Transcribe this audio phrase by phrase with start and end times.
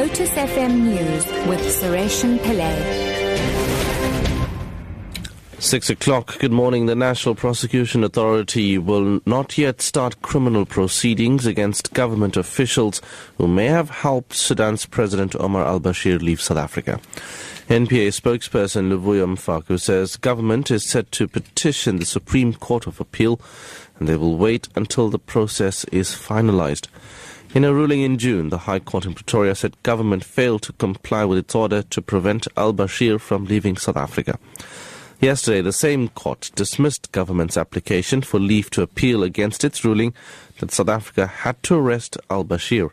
[0.00, 2.74] Lotus FM News with Sureshan Pillay.
[5.58, 6.38] Six o'clock.
[6.38, 6.86] Good morning.
[6.86, 13.02] The National Prosecution Authority will not yet start criminal proceedings against government officials
[13.36, 16.98] who may have helped Sudan's President Omar al-Bashir leave South Africa.
[17.68, 23.38] NPA spokesperson Luvuyo Mfaku says government is set to petition the Supreme Court of Appeal
[23.98, 26.88] and they will wait until the process is finalized.
[27.52, 31.24] In a ruling in June, the High Court in Pretoria said government failed to comply
[31.24, 34.38] with its order to prevent al-Bashir from leaving South Africa.
[35.20, 40.14] Yesterday, the same court dismissed government's application for leave to appeal against its ruling
[40.60, 42.92] that South Africa had to arrest al-Bashir.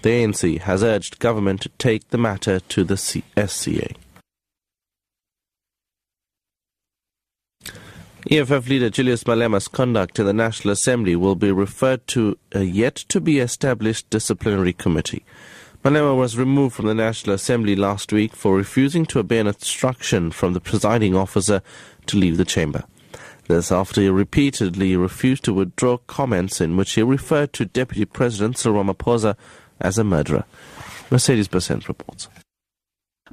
[0.00, 3.94] The ANC has urged government to take the matter to the SCA.
[8.30, 12.94] EFF leader Julius Malema's conduct in the National Assembly will be referred to a yet
[12.94, 15.24] to be established disciplinary committee.
[15.84, 20.30] Malema was removed from the National Assembly last week for refusing to obey an instruction
[20.30, 21.62] from the presiding officer
[22.06, 22.84] to leave the chamber.
[23.48, 28.56] This after he repeatedly refused to withdraw comments in which he referred to Deputy President
[28.56, 29.34] Cyril Ramaphosa
[29.80, 30.44] as a murderer.
[31.10, 32.28] Mercedes Besant reports.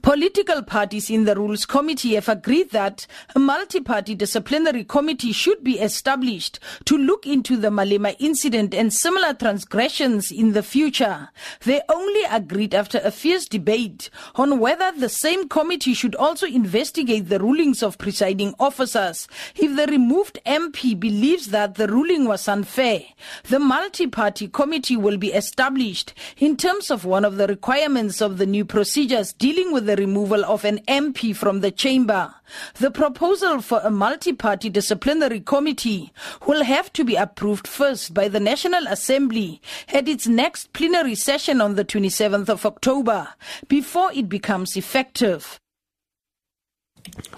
[0.02, 3.06] Political parties in the Rules Committee have agreed that
[3.36, 9.34] a multi-party disciplinary committee should be established to look into the Malema incident and similar
[9.34, 11.30] transgressions in the future.
[11.66, 17.28] They only agreed after a fierce debate on whether the same committee should also investigate
[17.28, 19.28] the rulings of presiding officers.
[19.56, 23.02] If the removed MP believes that the ruling was unfair,
[23.50, 28.46] the multi-party committee will be established in terms of one of the requirements of the
[28.46, 32.32] new procedures dealing with the removal of an MP from the chamber.
[32.76, 36.14] The proposal for a multi-party disciplinary committee
[36.46, 39.60] will have to be approved first by the National Assembly
[39.92, 43.30] at its next plenary session on the 27th of October
[43.68, 45.60] before it becomes effective.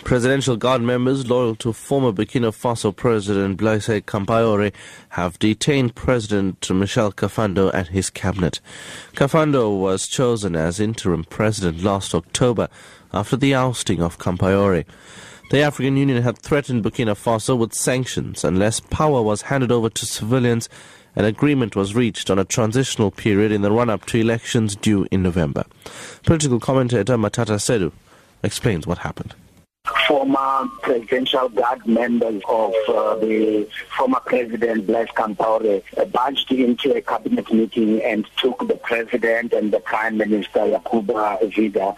[0.04, 4.74] Presidential Guard members loyal to former Burkina Faso President Blaise Compaore
[5.10, 8.60] have detained President Michel Kafando and his cabinet.
[9.14, 12.68] Kafando was chosen as interim president last October
[13.14, 14.86] after the ousting of Compaore.
[15.50, 20.06] The African Union had threatened Burkina Faso with sanctions unless power was handed over to
[20.06, 20.68] civilians.
[21.16, 25.24] An agreement was reached on a transitional period in the run-up to elections due in
[25.24, 25.66] November.
[26.24, 27.92] Political commentator Matata Sedu
[28.44, 29.36] explains what happened
[30.12, 37.02] former presidential guard members of uh, the former president Blaise Compaore uh, barged into a
[37.02, 41.96] cabinet meeting and took the president and the prime minister Yacouba Zida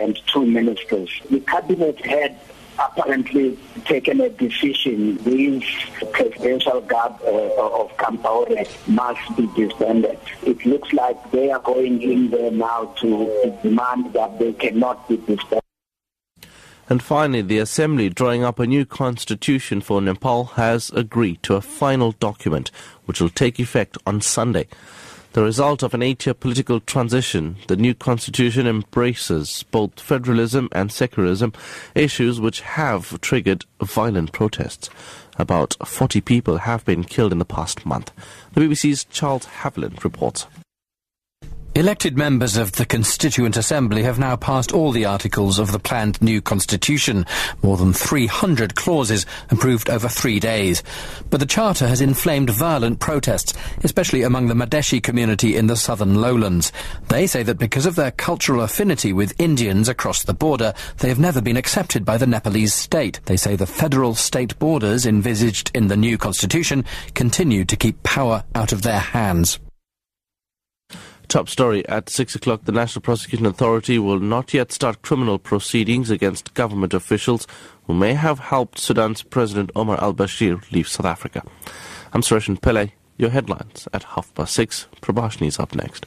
[0.00, 1.10] and two ministers.
[1.28, 2.38] The cabinet had
[2.78, 5.64] apparently taken a decision these
[6.12, 10.20] presidential guard uh, of Compaore must be disbanded.
[10.44, 15.16] It looks like they are going in there now to demand that they cannot be
[15.16, 15.65] disbanded.
[16.88, 21.60] And finally, the Assembly, drawing up a new constitution for Nepal, has agreed to a
[21.60, 22.70] final document
[23.06, 24.68] which will take effect on Sunday.
[25.32, 30.90] The result of an eight year political transition, the new constitution embraces both federalism and
[30.90, 31.52] secularism,
[31.94, 34.88] issues which have triggered violent protests.
[35.38, 38.12] About 40 people have been killed in the past month.
[38.54, 40.46] The BBC's Charles Haviland reports.
[41.76, 46.22] Elected members of the Constituent Assembly have now passed all the articles of the planned
[46.22, 47.26] new constitution,
[47.62, 50.82] more than 300 clauses approved over three days.
[51.28, 53.52] But the charter has inflamed violent protests,
[53.84, 56.72] especially among the Madhesi community in the southern lowlands.
[57.08, 61.18] They say that because of their cultural affinity with Indians across the border, they have
[61.18, 63.20] never been accepted by the Nepalese state.
[63.26, 68.44] They say the federal state borders envisaged in the new constitution continue to keep power
[68.54, 69.58] out of their hands.
[71.28, 72.64] Top story at 6 o'clock.
[72.64, 77.46] The National Prosecution Authority will not yet start criminal proceedings against government officials
[77.86, 81.42] who may have helped Sudan's President Omar al Bashir leave South Africa.
[82.12, 82.92] I'm Sureshan Pillay.
[83.18, 84.86] Your headlines at half past six.
[85.02, 86.06] Prabhashni is up next.